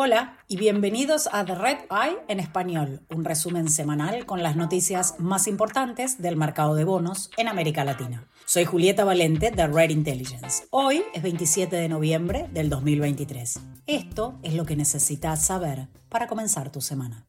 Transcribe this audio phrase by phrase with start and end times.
[0.00, 5.16] Hola y bienvenidos a The Red Eye en español, un resumen semanal con las noticias
[5.18, 8.28] más importantes del mercado de bonos en América Latina.
[8.46, 10.68] Soy Julieta Valente de Red Intelligence.
[10.70, 13.60] Hoy es 27 de noviembre del 2023.
[13.88, 17.26] Esto es lo que necesitas saber para comenzar tu semana.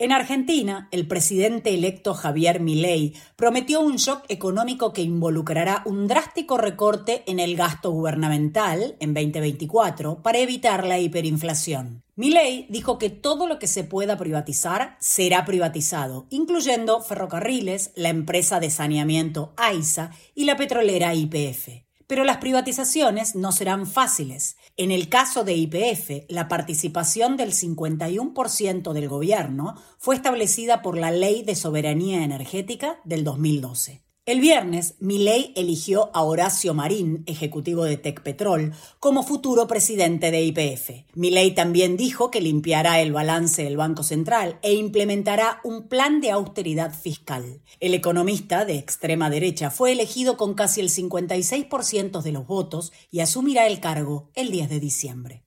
[0.00, 6.56] En Argentina, el presidente electo Javier Milei prometió un shock económico que involucrará un drástico
[6.56, 12.04] recorte en el gasto gubernamental en 2024 para evitar la hiperinflación.
[12.14, 18.60] Milei dijo que todo lo que se pueda privatizar será privatizado, incluyendo ferrocarriles, la empresa
[18.60, 21.87] de saneamiento AISA y la petrolera YPF.
[22.08, 24.56] Pero las privatizaciones no serán fáciles.
[24.76, 31.12] En el caso de IPF, la participación del 51% del gobierno fue establecida por la
[31.12, 34.07] Ley de Soberanía Energética del 2012.
[34.28, 41.06] El viernes, Milei eligió a Horacio Marín, ejecutivo de Tecpetrol, como futuro presidente de IPF.
[41.14, 46.30] Milei también dijo que limpiará el balance del Banco Central e implementará un plan de
[46.30, 47.62] austeridad fiscal.
[47.80, 53.20] El economista de extrema derecha fue elegido con casi el 56% de los votos y
[53.20, 55.44] asumirá el cargo el 10 de diciembre.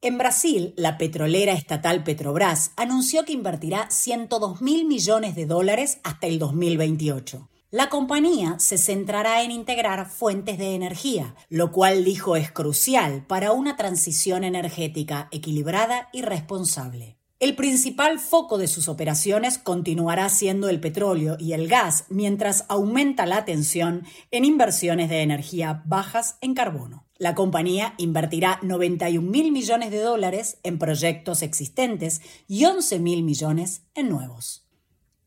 [0.00, 6.28] En Brasil, la petrolera estatal Petrobras anunció que invertirá 102 mil millones de dólares hasta
[6.28, 7.49] el 2028.
[7.72, 13.52] La compañía se centrará en integrar fuentes de energía, lo cual dijo es crucial para
[13.52, 17.16] una transición energética equilibrada y responsable.
[17.38, 23.24] El principal foco de sus operaciones continuará siendo el petróleo y el gas, mientras aumenta
[23.24, 27.06] la atención en inversiones de energía bajas en carbono.
[27.18, 33.82] La compañía invertirá 91 mil millones de dólares en proyectos existentes y 11 mil millones
[33.94, 34.66] en nuevos.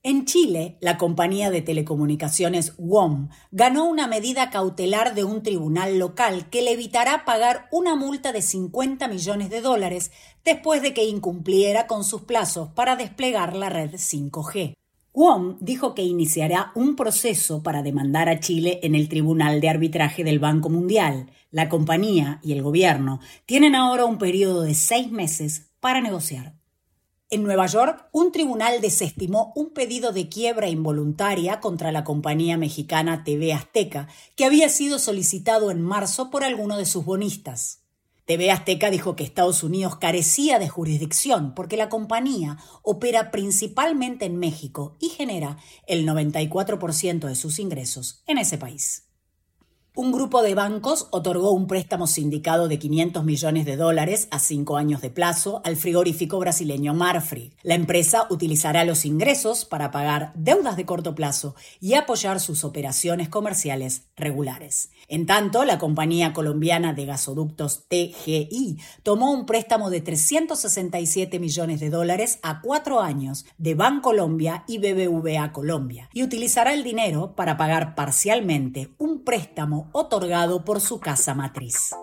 [0.05, 6.49] En Chile, la compañía de telecomunicaciones WOM ganó una medida cautelar de un tribunal local
[6.49, 10.11] que le evitará pagar una multa de 50 millones de dólares
[10.43, 14.73] después de que incumpliera con sus plazos para desplegar la red 5G.
[15.13, 20.25] WOM dijo que iniciará un proceso para demandar a Chile en el Tribunal de Arbitraje
[20.25, 21.31] del Banco Mundial.
[21.49, 26.55] La compañía y el gobierno tienen ahora un periodo de seis meses para negociar.
[27.33, 33.23] En Nueva York, un tribunal desestimó un pedido de quiebra involuntaria contra la compañía mexicana
[33.23, 37.81] TV Azteca, que había sido solicitado en marzo por alguno de sus bonistas.
[38.25, 44.38] TV Azteca dijo que Estados Unidos carecía de jurisdicción porque la compañía opera principalmente en
[44.38, 45.57] México y genera
[45.88, 49.07] el 94% de sus ingresos en ese país.
[49.95, 54.77] Un grupo de bancos otorgó un préstamo sindicado de 500 millones de dólares a cinco
[54.77, 57.55] años de plazo al frigorífico brasileño Marfrig.
[57.61, 63.29] La empresa utilizará los ingresos para pagar deudas de corto plazo y apoyar sus operaciones
[63.29, 64.89] comerciales regulares.
[65.09, 71.91] En tanto, la compañía colombiana de gasoductos TGI tomó un préstamo de 367 millones de
[71.91, 77.93] dólares a cuatro años de Bancolombia y BBVA Colombia y utilizará el dinero para pagar
[77.93, 78.89] parcialmente
[79.23, 81.95] préstamo otorgado por su casa matriz.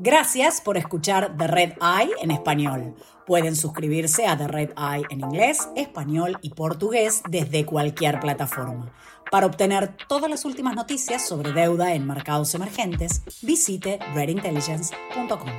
[0.00, 2.94] Gracias por escuchar The Red Eye en español.
[3.26, 8.92] Pueden suscribirse a The Red Eye en inglés, español y portugués desde cualquier plataforma.
[9.30, 15.50] Para obtener todas las últimas noticias sobre deuda en mercados emergentes, visite redintelligence.com.